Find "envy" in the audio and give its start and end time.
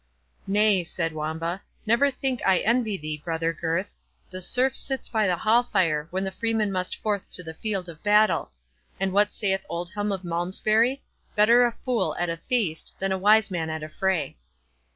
2.57-2.97